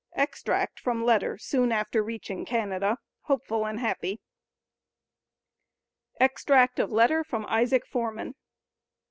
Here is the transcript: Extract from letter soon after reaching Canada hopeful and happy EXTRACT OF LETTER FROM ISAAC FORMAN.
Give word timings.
Extract 0.15 0.79
from 0.79 1.05
letter 1.05 1.37
soon 1.37 1.71
after 1.71 2.01
reaching 2.01 2.43
Canada 2.43 2.97
hopeful 3.25 3.67
and 3.67 3.79
happy 3.79 4.19
EXTRACT 6.19 6.79
OF 6.79 6.91
LETTER 6.91 7.23
FROM 7.23 7.45
ISAAC 7.45 7.85
FORMAN. 7.85 8.33